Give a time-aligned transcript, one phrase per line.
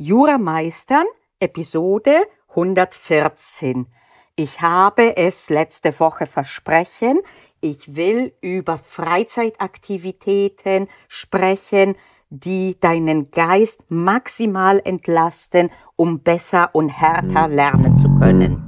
[0.00, 1.06] Jura meistern,
[1.40, 3.88] Episode 114.
[4.36, 7.18] Ich habe es letzte Woche versprechen,
[7.60, 11.96] ich will über Freizeitaktivitäten sprechen,
[12.30, 18.67] die deinen Geist maximal entlasten, um besser und härter lernen zu können.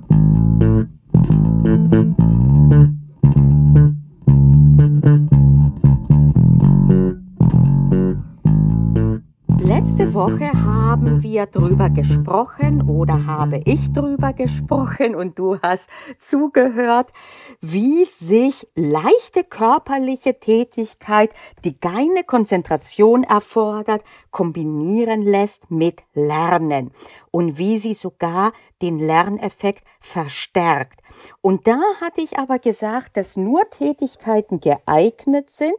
[9.81, 15.89] Letzte Woche haben wir drüber gesprochen oder habe ich drüber gesprochen und du hast
[16.19, 17.15] zugehört,
[17.63, 21.31] wie sich leichte körperliche Tätigkeit,
[21.65, 26.91] die keine Konzentration erfordert, kombinieren lässt mit Lernen
[27.31, 28.53] und wie sie sogar
[28.83, 31.01] den Lerneffekt verstärkt.
[31.43, 35.77] Und da hatte ich aber gesagt, dass nur Tätigkeiten geeignet sind,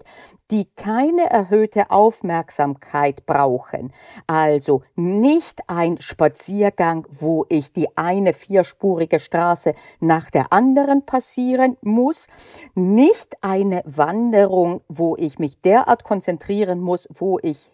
[0.52, 3.94] die keine erhöhte Aufmerksamkeit brauchen.
[4.28, 12.28] Also nicht ein Spaziergang, wo ich die eine vierspurige Straße nach der anderen passieren muss,
[12.76, 17.70] nicht eine Wanderung, wo ich mich derart konzentrieren muss, wo ich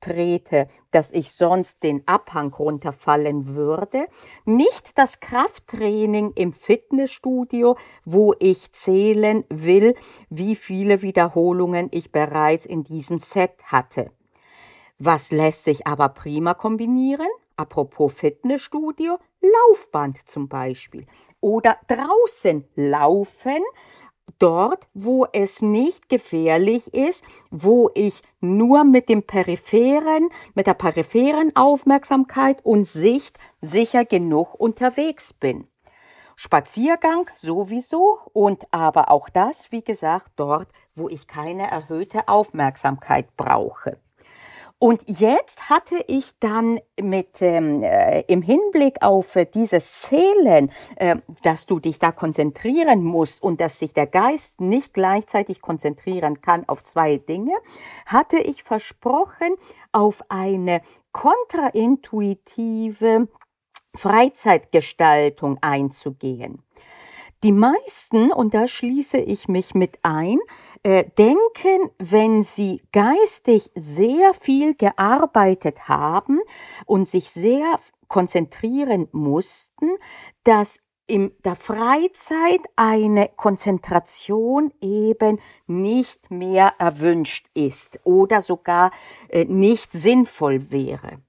[0.00, 4.06] hintrete, dass ich sonst den Abhang runterfallen würde,
[4.44, 9.94] nicht das Krafttraining im Fitnessstudio, wo ich zählen will,
[10.28, 14.10] wie viele Wiederholungen ich bereits in diesem Set hatte.
[14.98, 17.28] Was lässt sich aber prima kombinieren?
[17.56, 21.06] Apropos Fitnessstudio, Laufband zum Beispiel.
[21.40, 23.62] Oder draußen laufen,
[24.38, 31.54] dort, wo es nicht gefährlich ist, wo ich nur mit dem peripheren, mit der peripheren
[31.56, 35.66] Aufmerksamkeit und Sicht sicher genug unterwegs bin.
[36.36, 43.98] Spaziergang sowieso und aber auch das, wie gesagt, dort, wo ich keine erhöhte Aufmerksamkeit brauche.
[44.82, 51.16] Und jetzt hatte ich dann mit ähm, äh, im Hinblick auf äh, dieses Zählen, äh,
[51.42, 56.66] dass du dich da konzentrieren musst und dass sich der Geist nicht gleichzeitig konzentrieren kann
[56.66, 57.52] auf zwei Dinge,
[58.06, 59.54] hatte ich versprochen,
[59.92, 60.80] auf eine
[61.12, 63.28] kontraintuitive
[63.94, 66.62] Freizeitgestaltung einzugehen.
[67.42, 70.38] Die meisten, und da schließe ich mich mit ein,
[70.82, 76.40] äh, denken, wenn sie geistig sehr viel gearbeitet haben
[76.84, 77.78] und sich sehr
[78.08, 79.88] konzentrieren mussten,
[80.44, 88.92] dass in der Freizeit eine Konzentration eben nicht mehr erwünscht ist oder sogar
[89.30, 91.22] äh, nicht sinnvoll wäre.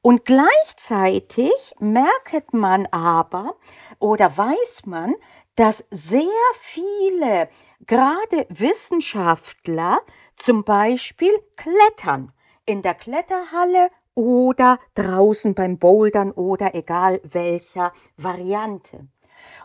[0.00, 3.54] Und gleichzeitig merkt man aber
[4.00, 5.14] oder weiß man,
[5.56, 6.22] dass sehr
[6.54, 7.48] viele,
[7.86, 10.00] gerade Wissenschaftler,
[10.36, 12.32] zum Beispiel klettern
[12.66, 19.08] in der Kletterhalle oder draußen beim Bouldern oder egal welcher Variante.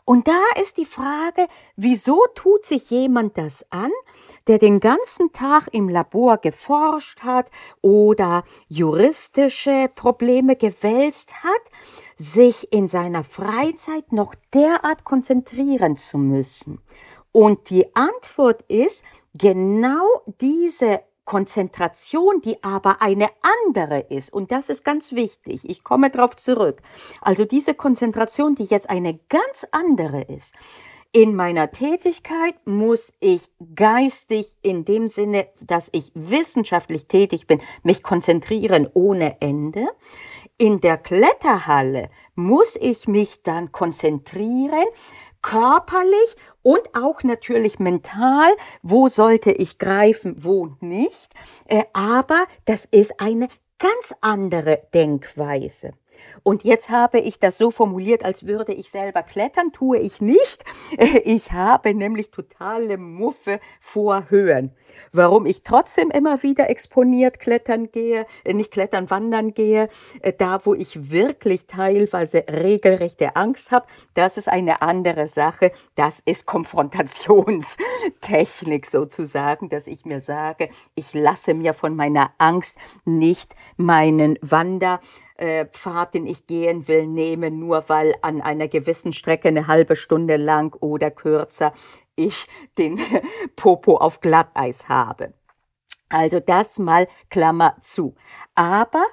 [0.06, 3.92] Und da ist die Frage, wieso tut sich jemand das an,
[4.48, 7.52] der den ganzen Tag im Labor geforscht hat
[7.82, 11.62] oder juristische Probleme gewälzt hat,
[12.16, 16.82] sich in seiner Freizeit noch derart konzentrieren zu müssen?
[17.32, 20.06] Und die Antwort ist, genau
[20.42, 23.30] diese Konzentration, die aber eine
[23.68, 24.34] andere ist.
[24.34, 25.70] Und das ist ganz wichtig.
[25.70, 26.82] Ich komme darauf zurück.
[27.22, 30.56] Also diese Konzentration, die jetzt eine ganz andere ist.
[31.12, 38.04] In meiner Tätigkeit muss ich geistig in dem Sinne, dass ich wissenschaftlich tätig bin, mich
[38.04, 39.88] konzentrieren ohne Ende.
[40.58, 44.86] In der Kletterhalle muss ich mich dann konzentrieren,
[45.42, 48.50] körperlich und auch natürlich mental,
[48.82, 51.34] wo sollte ich greifen, wo nicht.
[51.66, 53.48] Äh, aber das ist eine
[53.80, 55.94] ganz andere Denkweise.
[56.44, 60.64] Und jetzt habe ich das so formuliert, als würde ich selber klettern, tue ich nicht.
[61.24, 64.72] Ich habe nämlich totale Muffe vor Höhen.
[65.12, 69.90] Warum ich trotzdem immer wieder exponiert klettern gehe, äh, nicht klettern, wandern gehe,
[70.22, 75.72] äh, da wo ich wirklich teilweise regelrechte Angst habe, das ist eine andere Sache.
[75.96, 83.56] Das ist Konfrontationstechnik sozusagen, dass ich mir sage, ich lasse mir von meiner Angst nicht
[83.78, 85.00] meinen Wander
[85.38, 89.96] äh, Pfad, den ich gehen will, nehme, nur weil an einer gewissen Strecke eine halbe
[89.96, 91.74] Stunde lang oder kürzer
[92.16, 92.48] ich
[92.78, 93.00] den
[93.56, 95.34] Popo auf Glatteis habe.
[96.10, 98.16] Also das mal Klammer zu.
[98.56, 99.06] Aber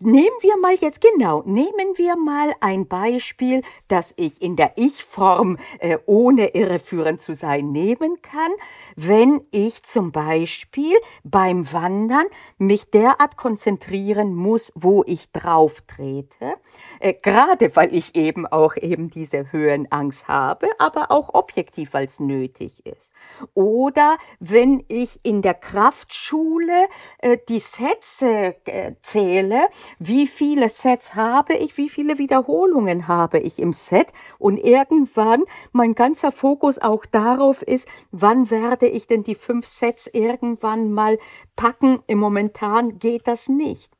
[0.00, 5.58] Nehmen wir mal jetzt genau, nehmen wir mal ein Beispiel, das ich in der Ich-Form
[5.78, 8.50] äh, ohne irreführend zu sein nehmen kann,
[8.96, 12.26] wenn ich zum Beispiel beim Wandern
[12.58, 16.54] mich derart konzentrieren muss, wo ich drauf trete,
[17.00, 22.84] äh, gerade weil ich eben auch eben diese Höhenangst habe, aber auch objektiv als nötig
[22.84, 23.12] ist.
[23.54, 26.88] Oder wenn ich in der Kraftschule
[27.18, 33.58] äh, die Sätze äh, zähle, wie viele Sets habe ich, wie viele Wiederholungen habe ich
[33.58, 34.08] im Set
[34.38, 40.06] und irgendwann mein ganzer Fokus auch darauf ist, wann werde ich denn die fünf Sets
[40.06, 41.18] irgendwann mal
[41.56, 42.02] packen.
[42.06, 43.92] Im Momentan geht das nicht.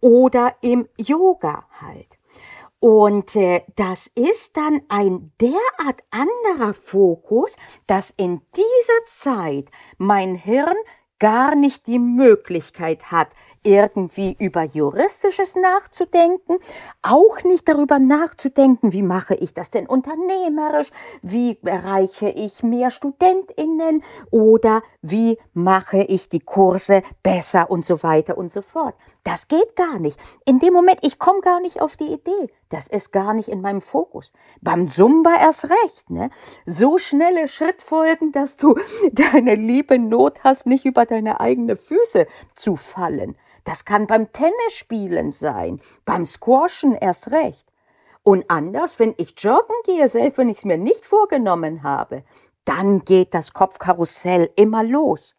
[0.00, 2.18] Oder im Yoga halt.
[2.80, 7.56] Und äh, das ist dann ein derart anderer Fokus,
[7.86, 9.66] dass in dieser Zeit
[9.98, 10.74] mein Hirn
[11.20, 13.28] gar nicht die Möglichkeit hat,
[13.62, 16.58] irgendwie über Juristisches nachzudenken,
[17.02, 20.90] auch nicht darüber nachzudenken, wie mache ich das denn unternehmerisch,
[21.22, 28.36] wie erreiche ich mehr Studentinnen oder wie mache ich die Kurse besser und so weiter
[28.36, 28.94] und so fort.
[29.24, 30.18] Das geht gar nicht.
[30.44, 32.50] In dem Moment, ich komme gar nicht auf die Idee.
[32.70, 34.32] Das ist gar nicht in meinem Fokus.
[34.62, 36.30] Beim Zumba erst recht, ne?
[36.66, 38.74] So schnelle Schrittfolgen, dass du
[39.12, 43.36] deine liebe Not hast, nicht über deine eigenen Füße zu fallen.
[43.64, 47.66] Das kann beim Tennisspielen sein, beim Squashen erst recht.
[48.22, 52.24] Und anders, wenn ich joggen gehe, selbst wenn ich es mir nicht vorgenommen habe,
[52.64, 55.36] dann geht das Kopfkarussell immer los.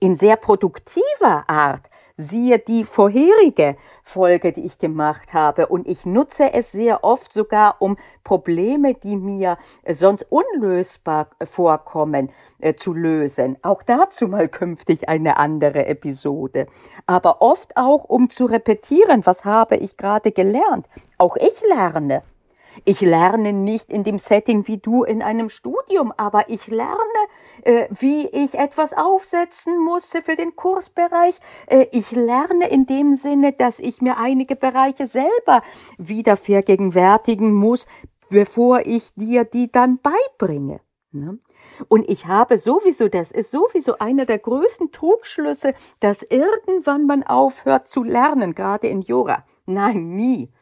[0.00, 5.66] In sehr produktiver Art Siehe die vorherige Folge, die ich gemacht habe.
[5.66, 12.74] Und ich nutze es sehr oft sogar, um Probleme, die mir sonst unlösbar vorkommen, äh,
[12.74, 13.58] zu lösen.
[13.60, 16.68] Auch dazu mal künftig eine andere Episode.
[17.06, 20.88] Aber oft auch, um zu repetieren, was habe ich gerade gelernt.
[21.18, 22.22] Auch ich lerne.
[22.84, 26.96] Ich lerne nicht in dem Setting wie du in einem Studium, aber ich lerne,
[27.90, 31.38] wie ich etwas aufsetzen muss für den Kursbereich.
[31.66, 35.62] Äh, ich lerne in dem Sinne, dass ich mir einige Bereiche selber
[35.98, 37.86] wieder vergegenwärtigen muss,
[38.30, 40.80] bevor ich dir die dann beibringe.
[41.12, 41.38] Ne?
[41.88, 47.88] Und ich habe sowieso, das ist sowieso einer der größten Trugschlüsse, dass irgendwann man aufhört
[47.88, 49.44] zu lernen, gerade in Jura.
[49.64, 50.52] Nein, nie.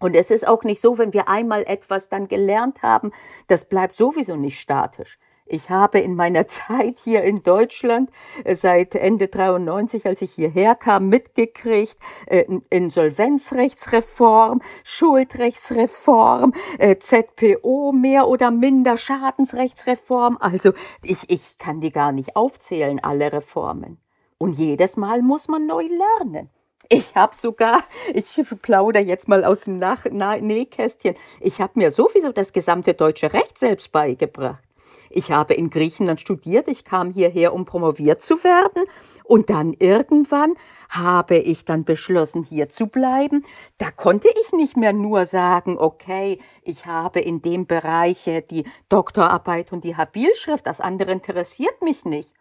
[0.00, 3.10] Und es ist auch nicht so, wenn wir einmal etwas dann gelernt haben,
[3.48, 5.18] das bleibt sowieso nicht statisch.
[5.48, 8.10] Ich habe in meiner Zeit hier in Deutschland
[8.44, 11.96] äh, seit Ende 93, als ich hierher kam, mitgekriegt,
[12.26, 20.36] äh, Insolvenzrechtsreform, Schuldrechtsreform, äh, ZPO, mehr oder minder Schadensrechtsreform.
[20.40, 20.72] Also
[21.02, 23.98] ich, ich kann die gar nicht aufzählen, alle Reformen.
[24.36, 26.50] Und jedes Mal muss man neu lernen.
[26.90, 27.82] Ich habe sogar,
[28.14, 33.32] ich plaudere jetzt mal aus dem Nach Nähkästchen, ich habe mir sowieso das gesamte deutsche
[33.32, 34.67] Recht selbst beigebracht.
[35.10, 38.84] Ich habe in Griechenland studiert, ich kam hierher, um promoviert zu werden.
[39.24, 40.54] Und dann irgendwann
[40.88, 43.44] habe ich dann beschlossen, hier zu bleiben.
[43.76, 49.72] Da konnte ich nicht mehr nur sagen, okay, ich habe in dem Bereich die Doktorarbeit
[49.72, 52.32] und die Habilschrift, das andere interessiert mich nicht.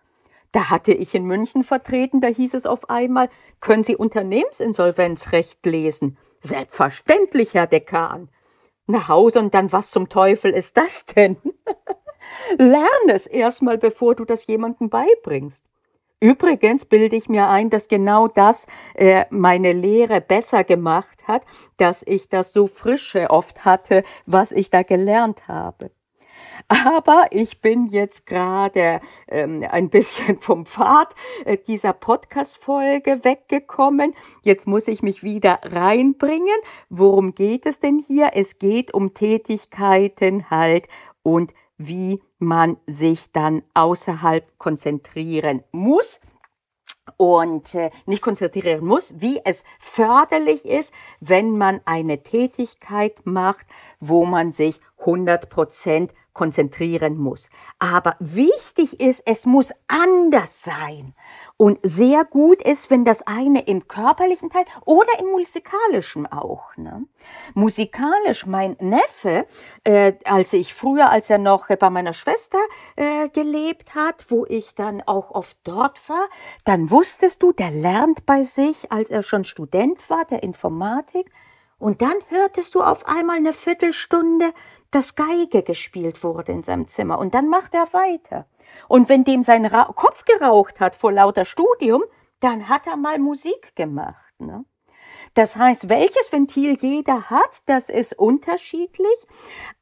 [0.51, 3.29] Da hatte ich in München vertreten, da hieß es auf einmal,
[3.59, 6.17] können Sie Unternehmensinsolvenzrecht lesen?
[6.41, 8.29] Selbstverständlich, Herr Dekan.
[8.85, 11.35] Nach Hause und dann, was zum Teufel ist das denn?
[12.57, 15.63] Lerne es erstmal, bevor du das jemandem beibringst.
[16.19, 18.65] Übrigens bilde ich mir ein, dass genau das
[18.95, 21.43] äh, meine Lehre besser gemacht hat,
[21.77, 25.91] dass ich das so frische oft hatte, was ich da gelernt habe.
[26.67, 31.13] Aber ich bin jetzt gerade ähm, ein bisschen vom Pfad
[31.45, 34.15] äh, dieser Podcast-Folge weggekommen.
[34.41, 36.57] Jetzt muss ich mich wieder reinbringen.
[36.89, 38.31] Worum geht es denn hier?
[38.33, 40.87] Es geht um Tätigkeiten halt
[41.21, 46.21] und wie man sich dann außerhalb konzentrieren muss
[47.15, 53.65] und äh, nicht konzentrieren muss, wie es förderlich ist, wenn man eine Tätigkeit macht,
[53.99, 57.49] wo man sich 100 Prozent konzentrieren muss.
[57.79, 61.13] Aber wichtig ist, es muss anders sein.
[61.57, 66.77] Und sehr gut ist, wenn das eine im körperlichen Teil oder im musikalischen auch.
[66.77, 67.05] Ne?
[67.55, 69.47] Musikalisch, mein Neffe,
[69.83, 72.59] äh, als ich früher, als er noch bei meiner Schwester
[72.95, 76.27] äh, gelebt hat, wo ich dann auch oft dort war,
[76.63, 81.31] dann wusstest du, der lernt bei sich, als er schon Student war, der Informatik,
[81.79, 84.51] und dann hörtest du auf einmal eine Viertelstunde,
[84.91, 87.19] dass Geige gespielt wurde in seinem Zimmer.
[87.19, 88.45] Und dann macht er weiter.
[88.87, 92.03] Und wenn dem sein Ra Kopf geraucht hat vor lauter Studium,
[92.39, 94.33] dann hat er mal Musik gemacht.
[94.39, 94.65] Ne?
[95.33, 99.27] Das heißt, welches Ventil jeder hat, das ist unterschiedlich,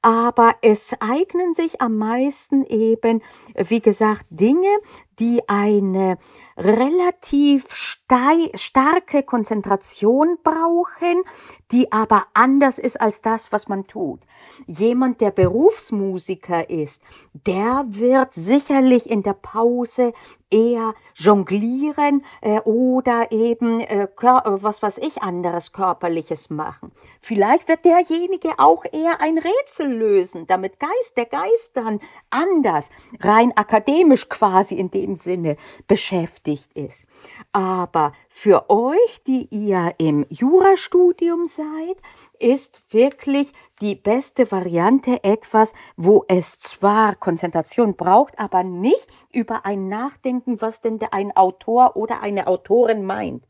[0.02, 3.22] aber es eignen sich am meisten eben,
[3.56, 4.78] wie gesagt, Dinge,
[5.20, 6.18] die eine
[6.58, 11.24] relativ starke Konzentration brauchen,
[11.72, 14.22] die aber anders ist als das, was man tut.
[14.68, 17.02] Jemand, der Berufsmusiker ist,
[17.34, 20.14] der wird sicherlich in der Pause
[20.52, 26.92] eher jonglieren äh, oder eben äh, was was ich anderes körperliches machen.
[27.20, 33.52] Vielleicht wird derjenige auch eher ein Rätsel lösen, damit Geist der Geist dann anders rein
[33.56, 35.58] akademisch quasi in dem Sinne
[35.88, 37.06] beschäftigt ist.
[37.52, 41.98] Aber für euch, die ihr im Jurastudium seid,
[42.40, 49.88] ist wirklich die beste Variante etwas, wo es zwar Konzentration braucht, aber nicht über ein
[49.88, 53.44] Nachdenken, was denn ein Autor oder eine Autorin meint.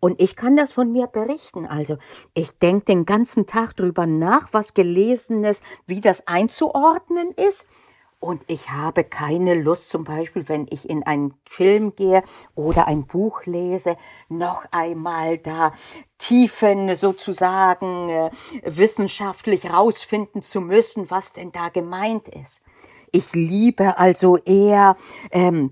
[0.00, 1.66] Und ich kann das von mir berichten.
[1.66, 1.96] Also
[2.34, 7.66] ich denke den ganzen Tag drüber nach, was gelesenes, wie das einzuordnen ist.
[8.20, 12.24] Und ich habe keine Lust, zum Beispiel, wenn ich in einen Film gehe
[12.56, 13.96] oder ein Buch lese,
[14.28, 15.72] noch einmal da
[16.18, 18.30] Tiefen sozusagen äh,
[18.64, 22.62] wissenschaftlich rausfinden zu müssen, was denn da gemeint ist.
[23.12, 24.96] Ich liebe also eher
[25.30, 25.70] ähm,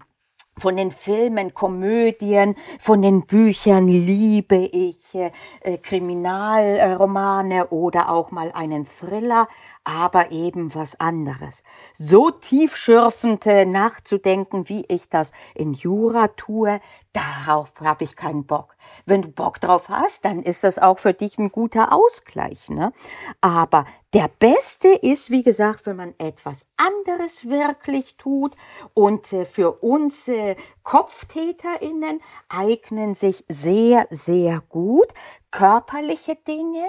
[0.58, 8.86] von den Filmen, Komödien, von den Büchern liebe ich äh, Kriminalromane oder auch mal einen
[8.86, 9.48] Thriller,
[9.86, 11.62] aber eben was anderes.
[11.94, 16.80] So tiefschürfend äh, nachzudenken, wie ich das in Jura tue,
[17.12, 18.74] darauf habe ich keinen Bock.
[19.04, 22.68] Wenn du Bock drauf hast, dann ist das auch für dich ein guter Ausgleich.
[22.68, 22.92] Ne?
[23.40, 28.56] Aber der Beste ist, wie gesagt, wenn man etwas anderes wirklich tut
[28.92, 35.14] und äh, für uns äh, KopftäterInnen eignen sich sehr, sehr gut
[35.52, 36.84] körperliche Dinge,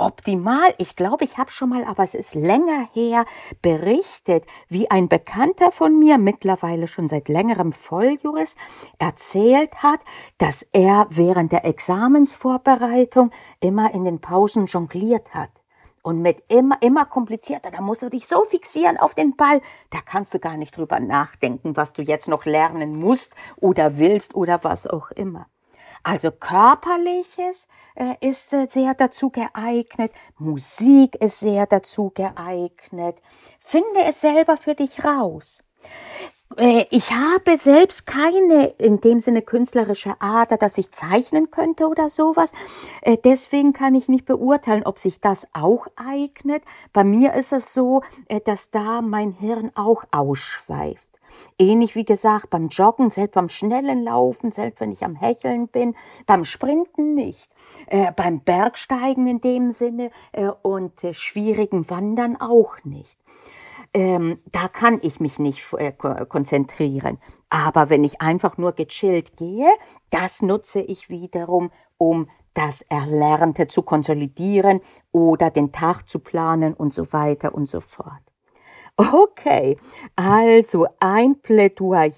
[0.00, 0.74] optimal.
[0.78, 3.24] Ich glaube, ich habe schon mal, aber es ist länger her,
[3.62, 8.56] berichtet, wie ein Bekannter von mir, mittlerweile schon seit längerem Volljurist,
[8.98, 10.00] erzählt hat,
[10.38, 13.30] dass er während der Examensvorbereitung
[13.60, 15.50] immer in den Pausen jongliert hat.
[16.02, 19.98] Und mit immer, immer komplizierter, da musst du dich so fixieren auf den Ball, da
[20.00, 24.64] kannst du gar nicht drüber nachdenken, was du jetzt noch lernen musst oder willst oder
[24.64, 25.49] was auch immer.
[26.02, 33.16] Also körperliches äh, ist äh, sehr dazu geeignet, Musik ist sehr dazu geeignet.
[33.60, 35.62] Finde es selber für dich raus.
[36.56, 42.08] Äh, ich habe selbst keine in dem Sinne künstlerische Ader, dass ich zeichnen könnte oder
[42.08, 42.52] sowas.
[43.24, 46.62] Deswegen kann ich nicht beurteilen, ob sich das auch eignet.
[46.92, 48.02] Bei mir ist es so,
[48.46, 51.09] dass da mein Hirn auch ausschweift.
[51.58, 55.94] Ähnlich wie gesagt, beim Joggen, selbst beim schnellen Laufen, selbst wenn ich am Hecheln bin,
[56.26, 57.50] beim Sprinten nicht,
[57.86, 63.18] äh, beim Bergsteigen in dem Sinne äh, und äh, schwierigen Wandern auch nicht.
[63.92, 67.18] Ähm, da kann ich mich nicht äh, konzentrieren.
[67.48, 69.68] Aber wenn ich einfach nur gechillt gehe,
[70.10, 74.80] das nutze ich wiederum, um das Erlernte zu konsolidieren
[75.12, 78.29] oder den Tag zu planen und so weiter und so fort.
[79.00, 79.78] Okay,
[80.14, 82.10] also ein Plädoyer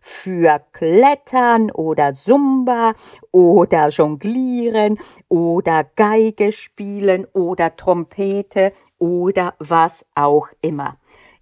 [0.00, 2.94] für Klettern oder Zumba
[3.32, 10.98] oder Jonglieren oder Geige spielen oder Trompete oder was auch immer.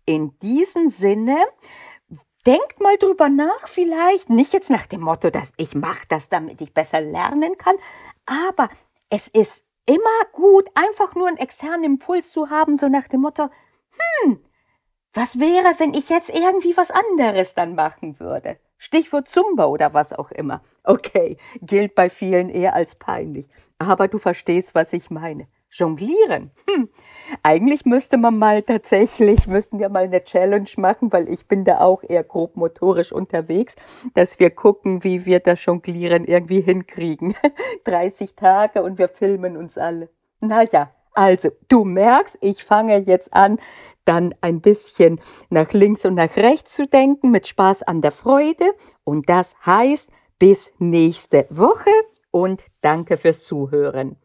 [0.06, 1.36] In diesem Sinne,
[2.46, 6.62] denkt mal drüber nach, vielleicht nicht jetzt nach dem Motto, dass ich mache das, damit
[6.62, 7.76] ich besser lernen kann,
[8.24, 8.70] aber
[9.10, 13.50] es ist immer gut, einfach nur einen externen Impuls zu haben, so nach dem Motto,
[14.22, 14.40] hm,
[15.16, 18.58] was wäre, wenn ich jetzt irgendwie was anderes dann machen würde?
[18.76, 20.62] Stichwort Zumba oder was auch immer.
[20.84, 23.46] Okay, gilt bei vielen eher als peinlich.
[23.78, 25.48] Aber du verstehst, was ich meine.
[25.70, 26.52] Jonglieren.
[26.70, 26.88] Hm.
[27.42, 31.80] Eigentlich müsste man mal tatsächlich, müssten wir mal eine Challenge machen, weil ich bin da
[31.80, 33.74] auch eher grob motorisch unterwegs,
[34.14, 37.34] dass wir gucken, wie wir das Jonglieren irgendwie hinkriegen.
[37.84, 40.08] 30 Tage und wir filmen uns alle.
[40.40, 43.58] Naja, also, du merkst, ich fange jetzt an,
[44.04, 45.18] dann ein bisschen
[45.48, 48.74] nach links und nach rechts zu denken mit Spaß an der Freude.
[49.02, 51.90] Und das heißt, bis nächste Woche
[52.30, 54.16] und danke fürs Zuhören.